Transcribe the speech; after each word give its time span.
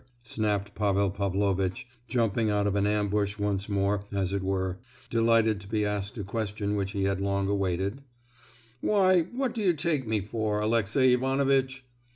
snapped 0.23 0.73
Pavel 0.73 1.11
Pavlovitch—jumping 1.11 2.49
out 2.49 2.65
of 2.65 2.75
an 2.75 2.87
ambush 2.87 3.37
once 3.37 3.69
more, 3.69 4.03
as 4.11 4.33
it 4.33 4.41
were,—delighted 4.41 5.59
to 5.59 5.67
be 5.67 5.85
asked 5.85 6.17
a 6.17 6.23
question 6.23 6.75
which 6.75 6.93
he 6.93 7.03
had 7.03 7.21
long 7.21 7.47
awaited; 7.47 8.01
"why, 8.79 9.21
what 9.31 9.53
do 9.53 9.61
you 9.61 9.73
take 9.73 10.07
me 10.07 10.19
for, 10.19 10.59
Alexey 10.59 11.13
Ivanovitch?" 11.13 11.85